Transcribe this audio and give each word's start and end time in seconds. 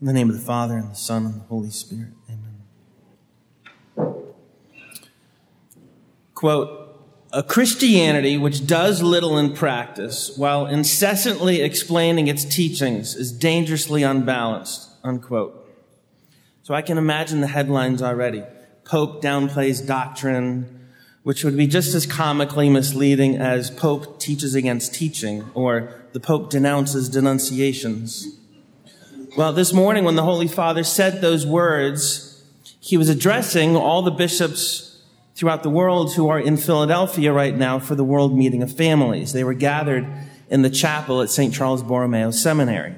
In 0.00 0.06
the 0.06 0.14
name 0.14 0.30
of 0.30 0.36
the 0.36 0.42
Father, 0.42 0.78
and 0.78 0.90
the 0.90 0.94
Son, 0.94 1.26
and 1.26 1.34
the 1.34 1.44
Holy 1.44 1.68
Spirit. 1.68 2.12
Amen. 2.26 4.14
Quote, 6.34 6.80
a 7.34 7.42
Christianity 7.42 8.38
which 8.38 8.66
does 8.66 9.02
little 9.02 9.36
in 9.36 9.52
practice 9.52 10.32
while 10.38 10.66
incessantly 10.66 11.60
explaining 11.60 12.28
its 12.28 12.46
teachings 12.46 13.14
is 13.14 13.30
dangerously 13.30 14.02
unbalanced, 14.02 14.88
unquote. 15.04 15.68
So 16.62 16.72
I 16.72 16.80
can 16.80 16.96
imagine 16.96 17.42
the 17.42 17.46
headlines 17.48 18.00
already. 18.00 18.42
Pope 18.84 19.22
downplays 19.22 19.86
doctrine, 19.86 20.88
which 21.24 21.44
would 21.44 21.58
be 21.58 21.66
just 21.66 21.94
as 21.94 22.06
comically 22.06 22.70
misleading 22.70 23.36
as 23.36 23.70
Pope 23.70 24.18
teaches 24.18 24.54
against 24.54 24.94
teaching 24.94 25.44
or 25.52 25.92
the 26.12 26.20
Pope 26.20 26.48
denounces 26.48 27.10
denunciations. 27.10 28.39
Well, 29.36 29.52
this 29.52 29.72
morning 29.72 30.02
when 30.02 30.16
the 30.16 30.24
Holy 30.24 30.48
Father 30.48 30.82
said 30.82 31.20
those 31.20 31.46
words, 31.46 32.42
he 32.80 32.96
was 32.96 33.08
addressing 33.08 33.76
all 33.76 34.02
the 34.02 34.10
bishops 34.10 35.02
throughout 35.36 35.62
the 35.62 35.70
world 35.70 36.14
who 36.14 36.28
are 36.28 36.40
in 36.40 36.56
Philadelphia 36.56 37.32
right 37.32 37.56
now 37.56 37.78
for 37.78 37.94
the 37.94 38.02
World 38.02 38.36
Meeting 38.36 38.60
of 38.60 38.76
Families. 38.76 39.32
They 39.32 39.44
were 39.44 39.54
gathered 39.54 40.04
in 40.48 40.62
the 40.62 40.70
chapel 40.70 41.22
at 41.22 41.30
St. 41.30 41.54
Charles 41.54 41.84
Borromeo 41.84 42.32
Seminary. 42.32 42.96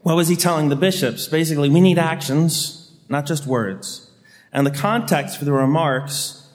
What 0.00 0.16
was 0.16 0.28
he 0.28 0.36
telling 0.36 0.70
the 0.70 0.76
bishops? 0.76 1.28
Basically, 1.28 1.68
we 1.68 1.82
need 1.82 1.98
actions, 1.98 2.90
not 3.10 3.26
just 3.26 3.46
words. 3.46 4.10
And 4.50 4.66
the 4.66 4.70
context 4.70 5.36
for 5.36 5.44
the 5.44 5.52
remarks 5.52 6.48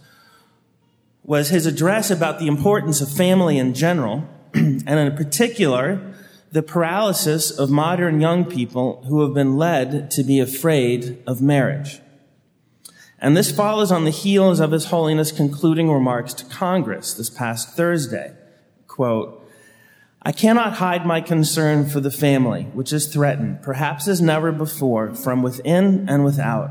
was 1.23 1.49
his 1.49 1.67
address 1.67 2.09
about 2.09 2.39
the 2.39 2.47
importance 2.47 3.01
of 3.01 3.11
family 3.11 3.59
in 3.59 3.75
general, 3.75 4.27
and 4.55 4.89
in 4.89 5.15
particular, 5.15 6.15
the 6.53 6.61
paralysis 6.61 7.49
of 7.49 7.71
modern 7.71 8.21
young 8.21 8.45
people 8.45 9.03
who 9.07 9.23
have 9.23 9.33
been 9.33 9.57
led 9.57 10.11
to 10.11 10.23
be 10.23 10.39
afraid 10.39 11.17
of 11.25 11.41
marriage. 11.41 11.99
And 13.17 13.35
this 13.35 13.51
follows 13.51 13.91
on 13.91 14.05
the 14.05 14.11
heels 14.11 14.59
of 14.59 14.69
His 14.69 14.85
Holiness 14.85 15.31
concluding 15.31 15.89
remarks 15.89 16.31
to 16.35 16.45
Congress 16.45 17.15
this 17.15 17.31
past 17.31 17.75
Thursday. 17.75 18.35
Quote, 18.87 19.49
I 20.21 20.31
cannot 20.31 20.73
hide 20.73 21.07
my 21.07 21.21
concern 21.21 21.89
for 21.89 21.99
the 21.99 22.11
family, 22.11 22.65
which 22.73 22.93
is 22.93 23.11
threatened, 23.11 23.63
perhaps 23.63 24.07
as 24.07 24.21
never 24.21 24.51
before, 24.51 25.15
from 25.15 25.41
within 25.41 26.07
and 26.07 26.23
without. 26.23 26.69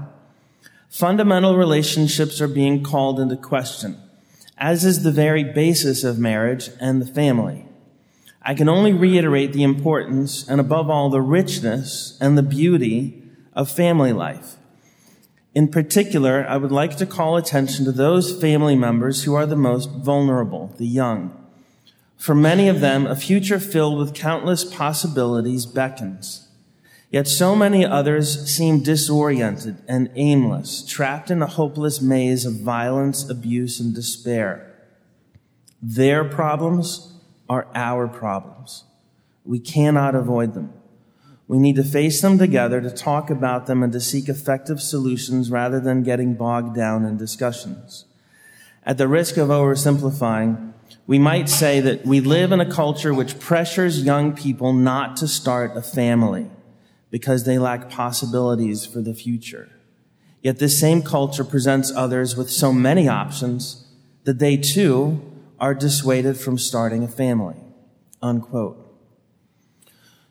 Fundamental 0.91 1.57
relationships 1.57 2.41
are 2.41 2.47
being 2.47 2.85
called 2.85 3.19
into 3.19 3.37
question, 3.37 4.01
as 4.57 4.85
is 4.85 5.03
the 5.03 5.11
very 5.11 5.43
basis 5.43 6.05
of 6.05 6.21
marriage 6.21 6.71
and 6.81 7.03
the 7.03 7.13
family. 7.13 7.67
I 8.45 8.55
can 8.55 8.69
only 8.69 8.93
reiterate 8.93 9.53
the 9.53 9.63
importance 9.63 10.49
and 10.49 10.61
above 10.61 10.91
all 10.91 11.11
the 11.11 11.21
richness 11.21 12.19
and 12.21 12.37
the 12.37 12.43
beauty 12.43 13.23
of 13.53 13.71
family 13.71 14.13
life. 14.13 14.57
In 15.55 15.69
particular, 15.69 16.47
I 16.49 16.57
would 16.57 16.73
like 16.73 16.97
to 16.97 17.07
call 17.07 17.37
attention 17.37 17.85
to 17.85 17.93
those 17.93 18.41
family 18.41 18.75
members 18.75 19.25
who 19.25 19.35
are 19.35 19.47
the 19.47 19.55
most 19.55 19.91
vulnerable, 19.91 20.75
the 20.79 20.87
young. 20.87 21.39
For 22.17 22.35
many 22.35 22.69
of 22.69 22.81
them, 22.81 23.07
a 23.07 23.17
future 23.17 23.61
filled 23.61 23.99
with 23.99 24.15
countless 24.15 24.65
possibilities 24.65 25.67
beckons. 25.67 26.49
Yet 27.11 27.29
so 27.29 27.55
many 27.55 27.85
others 27.85 28.51
seem 28.51 28.83
disoriented 28.83 29.83
and 29.87 30.11
aimless, 30.15 30.87
trapped 30.87 31.31
in 31.31 31.43
a 31.43 31.47
hopeless 31.47 32.01
maze 32.01 32.47
of 32.47 32.55
violence, 32.55 33.29
abuse, 33.29 33.79
and 33.79 33.95
despair. 33.95 34.75
Their 35.83 36.25
problems 36.25 37.12
are 37.53 37.69
our 37.75 38.09
problems. 38.09 38.85
We 39.45 39.59
cannot 39.59 40.15
avoid 40.15 40.55
them. 40.55 40.73
We 41.47 41.59
need 41.59 41.77
to 41.77 41.85
face 41.85 42.23
them 42.23 42.39
together 42.39 42.81
to 42.81 42.91
talk 42.91 43.29
about 43.29 43.67
them 43.67 43.83
and 43.83 43.93
to 43.93 44.01
seek 44.01 44.31
effective 44.31 44.81
solutions 44.81 45.51
rather 45.51 45.79
than 45.79 46.03
getting 46.03 46.33
bogged 46.35 46.75
down 46.75 47.05
in 47.05 47.19
discussions. 47.19 48.07
At 48.85 48.97
the 48.97 49.07
risk 49.07 49.37
of 49.37 49.49
oversimplifying, 49.49 50.73
we 51.07 51.19
might 51.19 51.51
say 51.51 51.81
that 51.81 52.07
we 52.07 52.21
live 52.21 52.53
in 52.53 52.61
a 52.61 52.71
culture 52.71 53.13
which 53.13 53.39
pressures 53.39 54.03
young 54.03 54.33
people 54.33 54.73
not 54.73 55.17
to 55.19 55.29
start 55.29 55.77
a 55.77 55.83
family 55.83 56.51
because 57.11 57.45
they 57.45 57.59
lack 57.59 57.91
possibilities 57.91 58.87
for 58.87 59.03
the 59.03 59.13
future. 59.13 59.69
Yet 60.41 60.59
this 60.59 60.81
same 60.81 61.03
culture 61.03 61.45
presents 61.45 61.93
others 61.95 62.35
with 62.35 62.51
so 62.51 62.73
many 62.73 63.09
options 63.09 63.87
that 64.25 64.39
they 64.39 64.57
too 64.57 65.32
are 65.63 65.75
dissuaded 65.75 66.37
from 66.37 66.59
starting 66.59 67.05
a 67.05 67.09
family. 67.09 67.55
Unquote. 68.21 68.79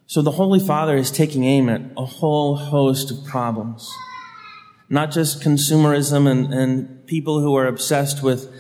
So 0.05 0.21
the 0.21 0.31
Holy 0.31 0.59
Father 0.59 0.97
is 0.97 1.09
taking 1.09 1.45
aim 1.45 1.69
at 1.69 1.81
a 1.95 2.05
whole 2.05 2.57
host 2.57 3.11
of 3.11 3.23
problems. 3.23 3.89
Not 4.89 5.09
just 5.09 5.41
consumerism 5.41 6.29
and, 6.29 6.53
and 6.53 7.07
people 7.07 7.39
who 7.39 7.55
are 7.55 7.65
obsessed 7.65 8.21
with 8.21 8.53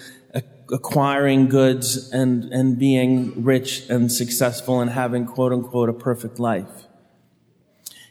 acquiring 0.71 1.49
goods 1.49 2.09
and, 2.13 2.45
and 2.45 2.79
being 2.79 3.43
rich 3.43 3.89
and 3.89 4.09
successful 4.09 4.79
and 4.79 4.91
having 4.91 5.25
quote 5.25 5.51
unquote 5.51 5.89
a 5.89 5.93
perfect 5.93 6.39
life. 6.39 6.87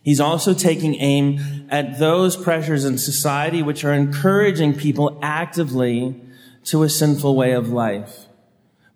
He's 0.03 0.21
also 0.21 0.53
taking 0.53 0.97
aim 0.97 1.67
at 1.71 1.99
those 1.99 2.37
pressures 2.37 2.85
in 2.85 2.99
society 2.99 3.63
which 3.63 3.85
are 3.85 3.95
encouraging 3.95 4.75
people 4.75 5.19
actively 5.23 6.21
to 6.65 6.83
a 6.83 6.91
sinful 6.91 7.35
way 7.35 7.53
of 7.53 7.71
life 7.71 8.27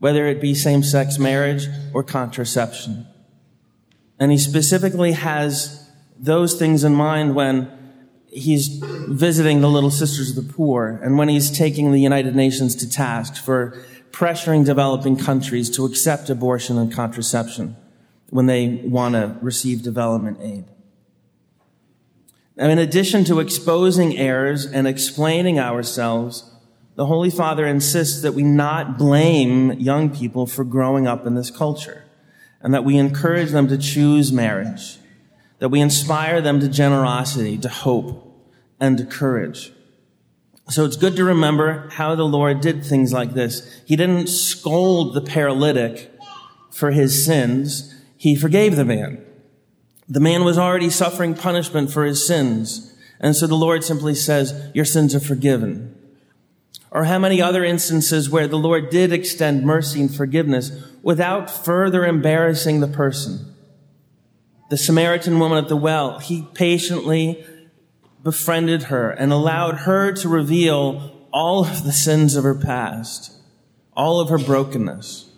whether 0.04 0.26
it 0.26 0.38
be 0.38 0.53
same 0.54 0.82
sex 0.82 1.19
marriage 1.19 1.66
or 1.94 2.03
contraception. 2.03 3.06
And 4.19 4.31
he 4.31 4.37
specifically 4.37 5.12
has 5.12 5.88
those 6.19 6.59
things 6.59 6.84
in 6.84 6.94
mind 6.94 7.34
when 7.34 7.70
he's 8.26 8.69
visiting 9.09 9.62
the 9.62 9.70
Little 9.70 9.91
Sisters 9.91 10.37
of 10.37 10.47
the 10.47 10.53
Poor 10.53 11.00
and 11.03 11.16
when 11.16 11.31
he's 11.31 11.50
taking 11.50 11.91
the 11.91 12.03
United 12.03 12.37
Nations 12.37 12.75
to 12.76 12.91
task 12.91 13.42
for 13.42 13.82
pressuring 14.10 14.66
developing 14.66 15.16
countries 15.16 15.70
to 15.70 15.87
accept 15.87 16.28
abortion 16.28 16.76
and 16.76 16.92
contraception 16.92 17.75
when 18.28 18.44
they 18.44 18.82
want 18.84 19.15
to 19.15 19.38
receive 19.41 19.81
development 19.81 20.36
aid. 20.42 20.66
Now, 22.56 22.69
in 22.69 22.78
addition 22.78 23.25
to 23.25 23.41
exposing 23.41 24.19
errors 24.19 24.66
and 24.66 24.86
explaining 24.86 25.59
ourselves, 25.59 26.53
the 26.97 27.06
Holy 27.06 27.31
Father 27.31 27.66
insists 27.66 28.22
that 28.22 28.34
we 28.34 28.44
not 28.44 28.99
blame 28.99 29.72
young 29.72 30.15
people 30.15 30.47
for 30.47 30.65
growing 30.65 31.06
up 31.06 31.27
in 31.27 31.34
this 31.34 31.50
culture 31.50 32.05
and 32.60 32.72
that 32.72 32.84
we 32.84 32.97
encourage 32.97 33.50
them 33.50 33.69
to 33.69 33.77
choose 33.77 34.32
marriage, 34.32 34.99
that 35.59 35.71
we 35.71 35.81
inspire 35.81 36.41
them 36.41 36.60
to 36.60 36.69
generosity, 36.69 37.59
to 37.59 37.69
hope, 37.69 38.21
and 38.78 38.97
to 38.99 39.04
courage. 39.04 39.72
So 40.71 40.84
it's 40.84 40.97
good 40.97 41.16
to 41.16 41.25
remember 41.25 41.91
how 41.91 42.15
the 42.15 42.25
Lord 42.25 42.60
did 42.60 42.84
things 42.84 43.12
like 43.12 43.34
this. 43.34 43.83
He 43.84 43.97
didn't 43.97 44.28
scold 44.28 45.15
the 45.15 45.21
paralytic 45.21 46.10
for 46.71 46.93
his 46.93 47.25
sins. 47.25 47.94
He 48.16 48.34
forgave 48.34 48.77
the 48.77 48.84
man. 48.84 49.22
The 50.09 50.21
man 50.21 50.44
was 50.44 50.59
already 50.59 50.91
suffering 50.91 51.34
punishment 51.34 51.91
for 51.91 52.04
his 52.04 52.27
sins. 52.27 52.94
And 53.21 53.34
so 53.34 53.47
the 53.47 53.54
Lord 53.56 53.84
simply 53.84 54.15
says, 54.15 54.71
your 54.75 54.84
sins 54.84 55.15
are 55.15 55.21
forgiven 55.21 55.94
or 56.94 57.05
how 57.05 57.19
many 57.19 57.43
other 57.43 57.65
instances 57.65 58.31
where 58.31 58.47
the 58.47 58.56
Lord 58.56 58.88
did 58.88 59.12
extend 59.12 59.65
mercy 59.65 60.00
and 60.00 60.15
forgiveness 60.15 60.71
without 61.03 61.50
further 61.50 62.06
embarrassing 62.06 62.78
the 62.78 62.87
person. 62.87 63.53
The 64.71 64.78
Samaritan 64.78 65.41
woman 65.41 65.59
at 65.59 65.69
the 65.69 65.77
well, 65.77 66.21
he 66.21 66.47
patiently 66.54 67.44
befriended 68.22 68.84
her 68.84 69.10
and 69.10 69.33
allowed 69.33 69.81
her 69.81 70.12
to 70.12 70.28
reveal 70.28 71.27
all 71.33 71.66
of 71.66 71.83
the 71.83 71.93
sins 71.93 72.37
of 72.37 72.44
her 72.44 72.54
past, 72.54 73.33
all 73.97 74.21
of 74.21 74.28
her 74.28 74.38
brokenness. 74.38 75.28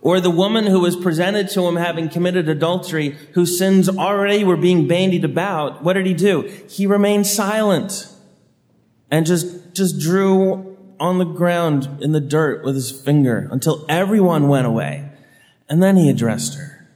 Or 0.00 0.20
the 0.20 0.30
woman 0.30 0.66
who 0.66 0.78
was 0.78 0.94
presented 0.94 1.48
to 1.50 1.62
him 1.62 1.74
having 1.74 2.08
committed 2.08 2.48
adultery, 2.48 3.16
whose 3.32 3.58
sins 3.58 3.88
already 3.88 4.44
were 4.44 4.56
being 4.56 4.86
bandied 4.86 5.24
about, 5.24 5.82
what 5.82 5.94
did 5.94 6.06
he 6.06 6.14
do? 6.14 6.42
He 6.68 6.86
remained 6.86 7.26
silent 7.26 8.14
and 9.10 9.26
just, 9.26 9.74
just 9.74 9.98
drew 9.98 10.76
on 11.00 11.18
the 11.18 11.24
ground 11.24 11.88
in 12.00 12.12
the 12.12 12.20
dirt 12.20 12.64
with 12.64 12.74
his 12.74 12.90
finger 12.90 13.48
until 13.50 13.84
everyone 13.88 14.48
went 14.48 14.66
away. 14.66 15.10
And 15.68 15.82
then 15.82 15.96
he 15.96 16.08
addressed 16.08 16.56
her. 16.56 16.88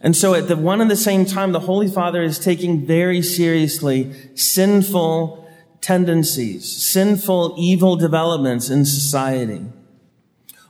And 0.00 0.16
so 0.16 0.34
at 0.34 0.48
the 0.48 0.56
one 0.56 0.80
and 0.80 0.90
the 0.90 0.96
same 0.96 1.26
time, 1.26 1.52
the 1.52 1.60
Holy 1.60 1.88
Father 1.88 2.22
is 2.22 2.38
taking 2.38 2.86
very 2.86 3.20
seriously 3.20 4.12
sinful 4.34 5.46
tendencies, 5.80 6.70
sinful, 6.70 7.54
evil 7.58 7.96
developments 7.96 8.70
in 8.70 8.84
society, 8.84 9.64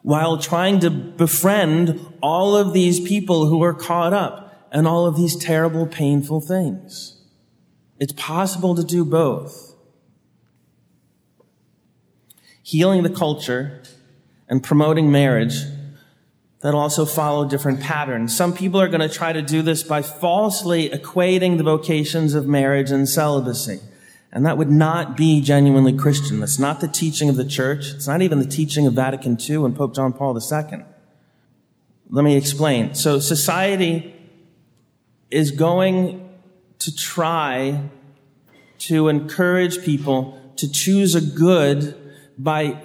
while 0.03 0.39
trying 0.39 0.81
to 0.81 0.91
befriend 0.91 2.01
all 2.23 2.57
of 2.57 2.73
these 2.73 3.01
people 3.01 3.47
who 3.47 3.63
are 3.63 3.75
caught 3.75 4.13
up 4.13 4.69
in 4.73 4.87
all 4.87 5.07
of 5.07 5.17
these 5.17 5.37
terrible, 5.37 5.87
painful 5.87 6.41
things. 6.41 7.17
It's 7.99 8.13
possible 8.13 8.75
to 8.75 8.85
do 8.85 9.05
both 9.05 9.70
healing 12.71 13.03
the 13.03 13.11
culture 13.11 13.83
and 14.49 14.63
promoting 14.63 15.11
marriage 15.11 15.65
that'll 16.61 16.79
also 16.79 17.05
follow 17.05 17.49
different 17.49 17.81
patterns. 17.81 18.37
Some 18.37 18.53
people 18.53 18.81
are 18.81 18.87
going 18.87 19.01
to 19.01 19.09
try 19.09 19.33
to 19.33 19.43
do 19.43 19.61
this 19.61 19.83
by 19.83 20.03
falsely 20.03 20.89
equating 20.89 21.57
the 21.57 21.65
vocations 21.65 22.35
of 22.35 22.47
marriage 22.47 22.93
and 22.93 23.09
celibacy. 23.09 23.81
And 24.31 24.47
that 24.47 24.57
would 24.57 24.71
not 24.71 25.17
be 25.17 25.41
genuinely 25.41 25.93
Christian. 25.97 26.39
That's 26.39 26.61
not 26.61 26.81
the 26.81 26.87
teaching 26.87 27.29
of 27.29 27.35
the 27.35 27.45
church. 27.45 27.87
It's 27.89 28.07
not 28.07 28.23
even 28.23 28.39
the 28.39 28.47
teaching 28.47 28.87
of 28.87 28.93
Vatican 28.93 29.37
II 29.41 29.65
and 29.65 29.77
Pope 29.77 29.93
John 29.97 30.13
Paul 30.13 30.39
II. 30.39 30.85
Let 32.11 32.25
me 32.25 32.37
explain. 32.37 32.95
So 32.95 33.19
society 33.19 34.15
is 35.29 35.51
going 35.51 36.29
to 36.79 36.95
try 36.95 37.81
to 38.79 39.09
encourage 39.09 39.83
people 39.83 40.39
to 40.57 40.71
choose 40.71 41.17
a 41.17 41.21
good 41.21 41.97
by, 42.43 42.81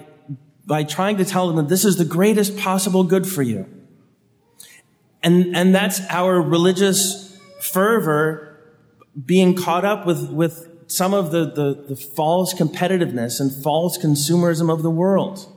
by 0.66 0.84
trying 0.84 1.16
to 1.16 1.24
tell 1.24 1.46
them 1.46 1.56
that 1.56 1.68
this 1.68 1.84
is 1.84 1.96
the 1.96 2.04
greatest 2.04 2.56
possible 2.56 3.04
good 3.04 3.26
for 3.26 3.42
you. 3.42 3.66
And, 5.22 5.56
and 5.56 5.74
that's 5.74 6.00
our 6.08 6.40
religious 6.40 7.36
fervor 7.60 8.60
being 9.24 9.56
caught 9.56 9.84
up 9.84 10.06
with, 10.06 10.30
with 10.30 10.68
some 10.88 11.14
of 11.14 11.30
the, 11.30 11.50
the, 11.50 11.84
the 11.88 11.96
false 11.96 12.54
competitiveness 12.54 13.40
and 13.40 13.50
false 13.62 13.98
consumerism 13.98 14.72
of 14.72 14.82
the 14.82 14.90
world. 14.90 15.52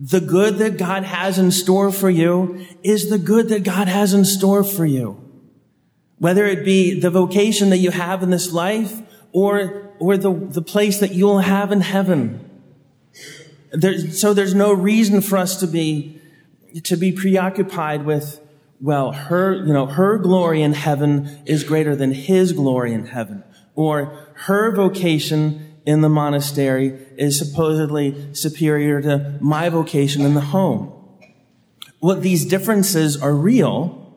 The 0.00 0.20
good 0.20 0.56
that 0.58 0.76
God 0.76 1.04
has 1.04 1.38
in 1.38 1.52
store 1.52 1.92
for 1.92 2.10
you 2.10 2.66
is 2.82 3.10
the 3.10 3.18
good 3.18 3.48
that 3.50 3.62
God 3.62 3.86
has 3.86 4.12
in 4.12 4.24
store 4.24 4.64
for 4.64 4.84
you. 4.84 5.20
Whether 6.18 6.46
it 6.46 6.64
be 6.64 6.98
the 6.98 7.10
vocation 7.10 7.70
that 7.70 7.78
you 7.78 7.90
have 7.90 8.22
in 8.22 8.30
this 8.30 8.52
life 8.52 9.00
or, 9.32 9.92
or 9.98 10.16
the, 10.16 10.32
the 10.32 10.62
place 10.62 10.98
that 11.00 11.12
you'll 11.12 11.40
have 11.40 11.70
in 11.70 11.82
heaven. 11.82 12.43
There, 13.74 13.98
so 13.98 14.32
there's 14.32 14.54
no 14.54 14.72
reason 14.72 15.20
for 15.20 15.36
us 15.36 15.58
to 15.60 15.66
be, 15.66 16.20
to 16.84 16.96
be 16.96 17.12
preoccupied 17.12 18.04
with, 18.04 18.40
well, 18.80 19.12
her, 19.12 19.54
you 19.54 19.72
know, 19.72 19.86
her 19.86 20.18
glory 20.18 20.62
in 20.62 20.72
heaven 20.72 21.42
is 21.44 21.64
greater 21.64 21.96
than 21.96 22.12
his 22.12 22.52
glory 22.52 22.92
in 22.92 23.06
heaven. 23.06 23.42
Or 23.74 24.32
her 24.34 24.74
vocation 24.74 25.74
in 25.84 26.00
the 26.00 26.08
monastery 26.08 26.98
is 27.18 27.38
supposedly 27.38 28.34
superior 28.34 29.02
to 29.02 29.38
my 29.40 29.68
vocation 29.68 30.22
in 30.22 30.34
the 30.34 30.40
home. 30.40 30.92
Well, 32.00 32.20
these 32.20 32.44
differences 32.44 33.20
are 33.20 33.34
real, 33.34 34.14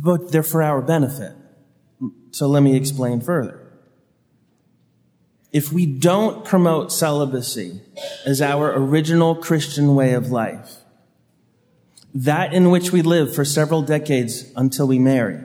but 0.00 0.30
they're 0.30 0.42
for 0.42 0.62
our 0.62 0.82
benefit. 0.82 1.32
So 2.32 2.48
let 2.48 2.62
me 2.62 2.76
explain 2.76 3.20
further. 3.20 3.63
If 5.54 5.72
we 5.72 5.86
don't 5.86 6.44
promote 6.44 6.90
celibacy 6.90 7.80
as 8.26 8.42
our 8.42 8.76
original 8.76 9.36
Christian 9.36 9.94
way 9.94 10.14
of 10.14 10.32
life, 10.32 10.78
that 12.12 12.52
in 12.52 12.70
which 12.70 12.90
we 12.90 13.02
live 13.02 13.32
for 13.32 13.44
several 13.44 13.80
decades 13.80 14.50
until 14.56 14.88
we 14.88 14.98
marry, 14.98 15.38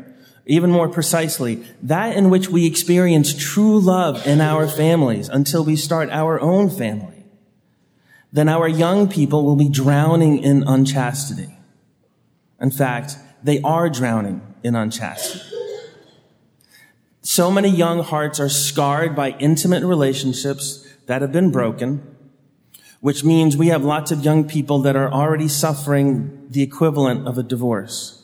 even 0.48 0.72
more 0.72 0.90
precisely, 0.90 1.64
that 1.84 2.18
in 2.18 2.32
which 2.32 2.50
we 2.50 2.66
experience 2.66 3.36
true 3.36 3.80
love 3.80 4.26
in 4.26 4.42
our 4.42 4.68
families 4.68 5.30
until 5.30 5.64
we 5.64 5.76
start 5.76 6.10
our 6.10 6.42
own 6.42 6.72
family, 6.72 7.24
then 8.34 8.50
our 8.50 8.68
young 8.68 9.08
people 9.08 9.46
will 9.46 9.56
be 9.56 9.70
drowning 9.70 10.40
in 10.40 10.64
unchastity. 10.64 11.56
In 12.60 12.72
fact, 12.72 13.16
they 13.44 13.62
are 13.62 13.92
drowning 13.92 14.42
in 14.64 14.74
unchastity. 14.76 15.59
So 17.22 17.52
many 17.52 17.70
young 17.70 18.04
hearts 18.04 18.40
are 18.40 18.50
scarred 18.50 19.16
by 19.16 19.32
intimate 19.40 19.84
relationships 19.84 20.88
that 21.06 21.22
have 21.22 21.32
been 21.32 21.52
broken, 21.52 22.16
which 23.02 23.24
means 23.24 23.58
we 23.58 23.68
have 23.68 23.84
lots 23.84 24.12
of 24.12 24.24
young 24.24 24.48
people 24.48 24.80
that 24.80 24.96
are 24.96 25.12
already 25.12 25.48
suffering 25.48 26.48
the 26.50 26.62
equivalent 26.62 27.28
of 27.28 27.38
a 27.38 27.44
divorce 27.44 28.20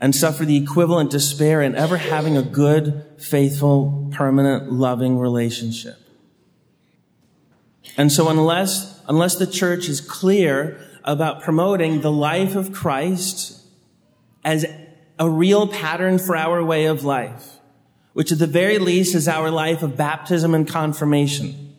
and 0.00 0.14
suffer 0.14 0.44
the 0.44 0.56
equivalent 0.56 1.10
despair 1.10 1.60
in 1.60 1.74
ever 1.74 1.96
having 1.96 2.36
a 2.36 2.42
good, 2.42 3.04
faithful, 3.18 4.08
permanent, 4.12 4.72
loving 4.72 5.18
relationship. 5.18 5.96
And 7.96 8.12
so 8.12 8.28
unless, 8.28 9.00
unless 9.08 9.34
the 9.34 9.46
church 9.46 9.88
is 9.88 10.00
clear 10.00 10.80
about 11.02 11.42
promoting 11.42 12.00
the 12.00 12.12
life 12.12 12.54
of 12.54 12.72
Christ 12.72 13.60
as 14.44 14.64
a 15.18 15.28
real 15.28 15.66
pattern 15.66 16.18
for 16.18 16.36
our 16.36 16.62
way 16.62 16.84
of 16.84 17.02
life, 17.02 17.57
which 18.18 18.32
at 18.32 18.40
the 18.40 18.48
very 18.48 18.80
least 18.80 19.14
is 19.14 19.28
our 19.28 19.48
life 19.48 19.80
of 19.80 19.96
baptism 19.96 20.52
and 20.52 20.66
confirmation, 20.66 21.72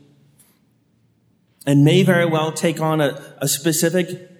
and 1.65 1.83
may 1.83 2.01
very 2.01 2.25
well 2.25 2.53
take 2.53 2.79
on 2.79 3.01
a, 3.01 3.21
a 3.39 3.47
specific 3.49 4.31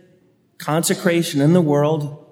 consecration 0.57 1.42
in 1.42 1.51
the 1.51 1.60
world 1.60 2.25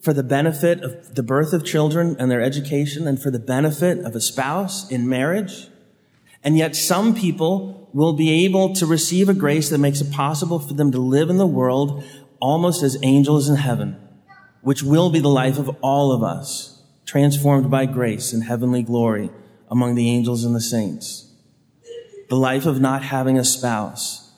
for 0.00 0.12
the 0.12 0.24
benefit 0.24 0.82
of 0.82 1.14
the 1.14 1.22
birth 1.22 1.52
of 1.52 1.64
children 1.64 2.16
and 2.18 2.32
their 2.32 2.42
education 2.42 3.06
and 3.06 3.22
for 3.22 3.30
the 3.30 3.38
benefit 3.38 4.00
of 4.00 4.16
a 4.16 4.20
spouse 4.20 4.90
in 4.90 5.08
marriage. 5.08 5.68
And 6.42 6.58
yet 6.58 6.74
some 6.74 7.14
people 7.14 7.88
will 7.92 8.14
be 8.14 8.44
able 8.44 8.74
to 8.74 8.86
receive 8.86 9.28
a 9.28 9.34
grace 9.34 9.70
that 9.70 9.78
makes 9.78 10.00
it 10.00 10.10
possible 10.10 10.58
for 10.58 10.74
them 10.74 10.90
to 10.90 10.98
live 10.98 11.30
in 11.30 11.36
the 11.36 11.46
world 11.46 12.02
almost 12.40 12.82
as 12.82 12.98
angels 13.04 13.48
in 13.48 13.54
heaven, 13.54 13.96
which 14.62 14.82
will 14.82 15.10
be 15.10 15.20
the 15.20 15.28
life 15.28 15.60
of 15.60 15.68
all 15.80 16.10
of 16.10 16.24
us, 16.24 16.71
transformed 17.12 17.70
by 17.70 17.84
grace 17.84 18.32
in 18.32 18.40
heavenly 18.40 18.82
glory 18.82 19.28
among 19.70 19.94
the 19.94 20.08
angels 20.08 20.44
and 20.44 20.56
the 20.56 20.60
saints. 20.62 21.30
The 22.30 22.36
life 22.36 22.64
of 22.64 22.80
not 22.80 23.02
having 23.02 23.38
a 23.38 23.44
spouse, 23.44 24.32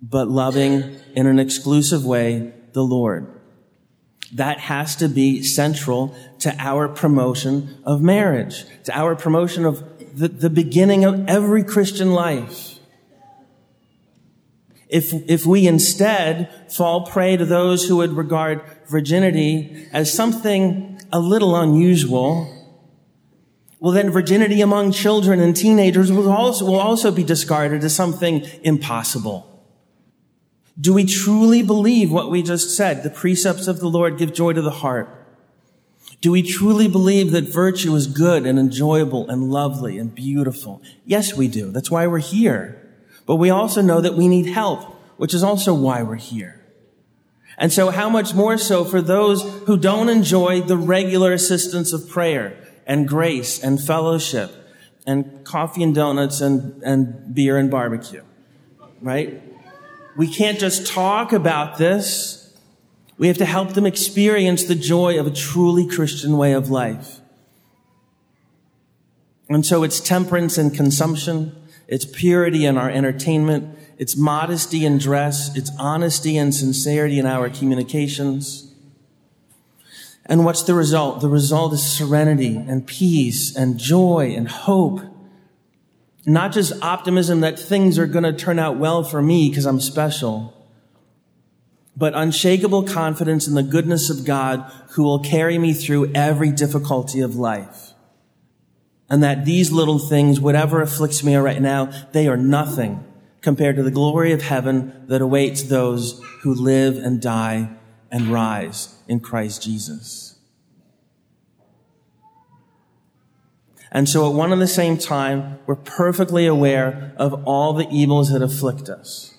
but 0.00 0.26
loving 0.26 0.98
in 1.14 1.26
an 1.26 1.38
exclusive 1.38 2.06
way 2.06 2.54
the 2.72 2.82
Lord 2.82 3.38
that 4.32 4.58
has 4.60 4.96
to 4.96 5.10
be 5.10 5.42
central 5.42 6.16
to 6.38 6.56
our 6.58 6.88
promotion 6.88 7.82
of 7.84 8.00
marriage, 8.00 8.64
to 8.84 8.96
our 8.96 9.14
promotion 9.14 9.66
of 9.66 9.84
the, 10.18 10.28
the 10.28 10.48
beginning 10.48 11.04
of 11.04 11.28
every 11.28 11.62
Christian 11.62 12.12
life. 12.12 12.78
If, 14.88 15.12
if 15.12 15.44
we 15.44 15.66
instead 15.66 16.72
fall 16.72 17.04
prey 17.06 17.36
to 17.36 17.44
those 17.44 17.86
who 17.86 17.98
would 17.98 18.12
regard 18.12 18.62
virginity 18.88 19.88
as 19.92 20.12
something 20.12 21.00
a 21.12 21.20
little 21.20 21.56
unusual, 21.56 22.52
well 23.80 23.92
then 23.92 24.10
virginity 24.10 24.60
among 24.60 24.92
children 24.92 25.40
and 25.40 25.56
teenagers 25.56 26.10
will 26.10 26.30
also, 26.30 26.64
will 26.64 26.80
also 26.80 27.10
be 27.10 27.24
discarded 27.24 27.84
as 27.84 27.94
something 27.94 28.46
impossible. 28.62 29.52
Do 30.78 30.92
we 30.92 31.04
truly 31.04 31.62
believe 31.62 32.12
what 32.12 32.30
we 32.30 32.42
just 32.42 32.76
said? 32.76 33.02
The 33.02 33.10
precepts 33.10 33.66
of 33.66 33.80
the 33.80 33.88
Lord 33.88 34.18
give 34.18 34.34
joy 34.34 34.52
to 34.52 34.60
the 34.62 34.70
heart. 34.70 35.08
Do 36.20 36.32
we 36.32 36.42
truly 36.42 36.88
believe 36.88 37.30
that 37.32 37.44
virtue 37.44 37.94
is 37.94 38.06
good 38.06 38.46
and 38.46 38.58
enjoyable 38.58 39.28
and 39.28 39.50
lovely 39.50 39.98
and 39.98 40.14
beautiful? 40.14 40.82
Yes, 41.04 41.34
we 41.34 41.48
do. 41.48 41.70
That's 41.70 41.90
why 41.90 42.06
we're 42.06 42.18
here. 42.18 42.82
But 43.26 43.36
we 43.36 43.50
also 43.50 43.80
know 43.80 44.00
that 44.00 44.14
we 44.14 44.28
need 44.28 44.46
help, 44.46 44.82
which 45.16 45.34
is 45.34 45.42
also 45.42 45.74
why 45.74 46.02
we're 46.02 46.16
here. 46.16 46.65
And 47.58 47.72
so 47.72 47.90
how 47.90 48.10
much 48.10 48.34
more 48.34 48.58
so 48.58 48.84
for 48.84 49.00
those 49.00 49.42
who 49.66 49.76
don't 49.78 50.08
enjoy 50.08 50.60
the 50.60 50.76
regular 50.76 51.32
assistance 51.32 51.92
of 51.92 52.08
prayer 52.08 52.56
and 52.86 53.08
grace 53.08 53.62
and 53.62 53.80
fellowship 53.80 54.52
and 55.06 55.44
coffee 55.44 55.82
and 55.82 55.94
donuts 55.94 56.40
and, 56.40 56.82
and 56.82 57.34
beer 57.34 57.56
and 57.56 57.70
barbecue, 57.70 58.22
right? 59.00 59.42
We 60.16 60.28
can't 60.28 60.58
just 60.58 60.86
talk 60.86 61.32
about 61.32 61.78
this. 61.78 62.54
We 63.18 63.28
have 63.28 63.38
to 63.38 63.44
help 63.46 63.72
them 63.72 63.86
experience 63.86 64.64
the 64.64 64.74
joy 64.74 65.18
of 65.18 65.26
a 65.26 65.30
truly 65.30 65.86
Christian 65.86 66.36
way 66.36 66.52
of 66.52 66.70
life. 66.70 67.20
And 69.48 69.64
so 69.64 69.82
it's 69.82 70.00
temperance 70.00 70.58
in 70.58 70.70
consumption. 70.70 71.54
It's 71.86 72.04
purity 72.04 72.66
in 72.66 72.76
our 72.76 72.90
entertainment. 72.90 73.75
It's 73.98 74.16
modesty 74.16 74.84
in 74.84 74.98
dress. 74.98 75.56
It's 75.56 75.70
honesty 75.78 76.36
and 76.36 76.54
sincerity 76.54 77.18
in 77.18 77.26
our 77.26 77.48
communications. 77.48 78.74
And 80.26 80.44
what's 80.44 80.62
the 80.62 80.74
result? 80.74 81.20
The 81.20 81.28
result 81.28 81.72
is 81.72 81.82
serenity 81.82 82.56
and 82.56 82.86
peace 82.86 83.54
and 83.56 83.78
joy 83.78 84.34
and 84.36 84.48
hope 84.48 85.00
not 86.26 86.50
just 86.50 86.72
optimism 86.82 87.40
that 87.40 87.56
things 87.56 87.98
are 87.98 88.06
going 88.06 88.24
to 88.24 88.32
turn 88.32 88.58
out 88.58 88.76
well 88.76 89.04
for 89.04 89.22
me 89.22 89.48
because 89.48 89.64
I'm 89.64 89.80
special, 89.80 90.52
but 91.96 92.14
unshakable 92.14 92.82
confidence 92.82 93.46
in 93.46 93.54
the 93.54 93.62
goodness 93.62 94.10
of 94.10 94.24
God 94.24 94.70
who 94.90 95.04
will 95.04 95.20
carry 95.20 95.56
me 95.56 95.72
through 95.72 96.10
every 96.14 96.50
difficulty 96.50 97.20
of 97.20 97.36
life. 97.36 97.92
And 99.08 99.22
that 99.22 99.44
these 99.44 99.70
little 99.70 100.00
things, 100.00 100.40
whatever 100.40 100.82
afflicts 100.82 101.22
me 101.22 101.36
right 101.36 101.62
now, 101.62 101.92
they 102.10 102.26
are 102.26 102.36
nothing 102.36 103.04
compared 103.46 103.76
to 103.76 103.82
the 103.84 103.92
glory 103.92 104.32
of 104.32 104.42
heaven 104.42 105.04
that 105.06 105.22
awaits 105.22 105.62
those 105.62 106.20
who 106.42 106.52
live 106.52 106.96
and 106.96 107.22
die 107.22 107.70
and 108.10 108.26
rise 108.26 108.96
in 109.06 109.20
Christ 109.20 109.62
Jesus. 109.62 110.36
And 113.92 114.08
so 114.08 114.28
at 114.28 114.34
one 114.34 114.52
and 114.52 114.60
the 114.60 114.66
same 114.66 114.98
time, 114.98 115.60
we're 115.64 115.76
perfectly 115.76 116.44
aware 116.44 117.14
of 117.18 117.46
all 117.46 117.72
the 117.72 117.86
evils 117.88 118.32
that 118.32 118.42
afflict 118.42 118.88
us. 118.88 119.32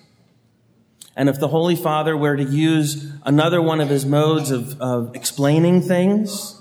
And 1.14 1.28
if 1.28 1.38
the 1.38 1.48
Holy 1.48 1.76
Father 1.76 2.16
were 2.16 2.34
to 2.34 2.44
use 2.44 3.12
another 3.26 3.60
one 3.60 3.78
of 3.78 3.90
his 3.90 4.06
modes 4.06 4.50
of, 4.50 4.80
of 4.80 5.14
explaining 5.14 5.82
things, 5.82 6.58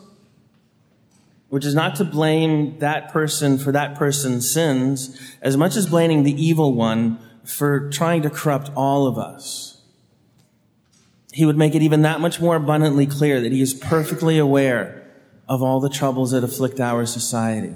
which 1.48 1.63
is 1.63 1.74
not 1.74 1.96
to 1.96 2.04
blame 2.04 2.77
that 2.80 3.08
person 3.10 3.58
for 3.58 3.72
that 3.72 3.96
person's 3.96 4.51
sins, 4.51 5.18
as 5.42 5.56
much 5.56 5.77
as 5.77 5.88
blaming 5.88 6.24
the 6.24 6.34
evil 6.34 6.74
one 6.74 7.18
for 7.48 7.89
trying 7.89 8.22
to 8.24 8.30
corrupt 8.30 8.70
all 8.75 9.08
of 9.08 9.18
us. 9.18 9.82
He 11.32 11.46
would 11.46 11.58
make 11.58 11.75
it 11.75 11.82
even 11.82 12.01
that 12.01 12.20
much 12.20 12.42
more 12.42 12.56
abundantly 12.56 13.06
clear 13.06 13.42
that 13.42 13.51
he 13.51 13.62
is 13.62 13.74
perfectly 13.74 14.38
aware 14.38 15.08
of 15.48 15.63
all 15.63 15.80
the 15.80 15.89
troubles 15.89 16.32
that 16.32 16.44
afflict 16.44 16.80
our 16.80 17.06
society. 17.06 17.74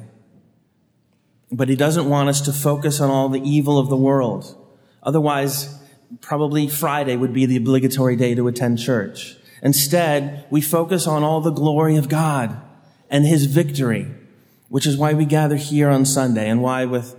But 1.52 1.70
he 1.70 1.76
doesn't 1.76 2.10
want 2.10 2.30
us 2.30 2.42
to 2.42 2.54
focus 2.54 3.00
on 3.00 3.10
all 3.10 3.30
the 3.30 3.42
evil 3.42 3.78
of 3.78 3.90
the 3.90 3.98
world. 3.98 4.58
Otherwise, 5.04 5.80
probably 6.20 6.68
Friday 6.68 7.16
would 7.16 7.34
be 7.34 7.46
the 7.46 7.58
obligatory 7.58 8.16
day 8.16 8.36
to 8.36 8.48
attend 8.48 8.80
church. 8.80 9.38
Instead, 9.62 10.46
we 10.50 10.60
focus 10.60 11.08
on 11.08 11.24
all 11.24 11.40
the 11.40 11.52
glory 11.52 11.96
of 11.96 12.10
God 12.10 12.60
and 13.10 13.26
his 13.26 13.46
victory, 13.46 14.08
which 14.70 14.88
is 14.88 14.98
why 14.98 15.14
we 15.14 15.26
gather 15.26 15.56
here 15.56 15.90
on 15.90 16.06
Sunday 16.06 16.50
and 16.50 16.62
why 16.62 16.86
with 16.86 17.16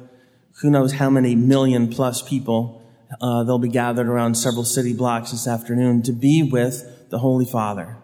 who 0.60 0.70
knows 0.70 0.94
how 0.94 1.10
many 1.10 1.34
million 1.34 1.88
plus 1.88 2.22
people 2.22 2.82
uh, 3.20 3.42
they'll 3.44 3.58
be 3.58 3.68
gathered 3.68 4.08
around 4.08 4.36
several 4.36 4.64
city 4.64 4.92
blocks 4.92 5.30
this 5.30 5.46
afternoon 5.46 6.02
to 6.02 6.12
be 6.12 6.42
with 6.42 7.10
the 7.10 7.18
Holy 7.18 7.44
Father 7.44 7.96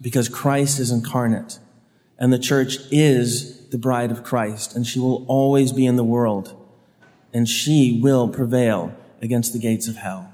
because 0.00 0.28
Christ 0.28 0.78
is 0.78 0.90
incarnate 0.90 1.58
and 2.18 2.32
the 2.32 2.38
church 2.38 2.78
is 2.90 3.68
the 3.68 3.78
bride 3.78 4.10
of 4.10 4.22
Christ 4.22 4.74
and 4.74 4.86
she 4.86 4.98
will 4.98 5.24
always 5.26 5.72
be 5.72 5.86
in 5.86 5.96
the 5.96 6.04
world 6.04 6.56
and 7.32 7.48
she 7.48 8.00
will 8.02 8.28
prevail 8.28 8.94
against 9.22 9.52
the 9.52 9.58
gates 9.58 9.88
of 9.88 9.96
hell. 9.96 10.32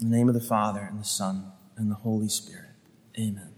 In 0.00 0.10
the 0.10 0.16
name 0.16 0.28
of 0.28 0.34
the 0.34 0.40
Father 0.40 0.80
and 0.80 1.00
the 1.00 1.04
Son 1.04 1.52
and 1.76 1.90
the 1.90 1.96
Holy 1.96 2.28
Spirit. 2.28 2.70
Amen. 3.18 3.55